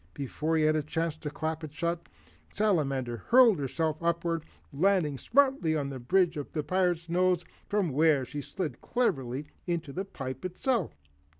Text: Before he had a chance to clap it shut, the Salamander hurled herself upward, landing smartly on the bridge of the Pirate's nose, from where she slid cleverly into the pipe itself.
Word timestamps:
Before 0.15 0.57
he 0.57 0.63
had 0.63 0.75
a 0.75 0.81
chance 0.81 1.15
to 1.17 1.29
clap 1.29 1.63
it 1.63 1.71
shut, 1.75 2.05
the 2.49 2.55
Salamander 2.55 3.17
hurled 3.17 3.59
herself 3.59 4.01
upward, 4.01 4.43
landing 4.73 5.15
smartly 5.19 5.75
on 5.75 5.91
the 5.91 5.99
bridge 5.99 6.37
of 6.37 6.51
the 6.53 6.63
Pirate's 6.63 7.07
nose, 7.07 7.45
from 7.67 7.91
where 7.91 8.25
she 8.25 8.41
slid 8.41 8.81
cleverly 8.81 9.45
into 9.67 9.93
the 9.93 10.03
pipe 10.03 10.43
itself. 10.43 10.95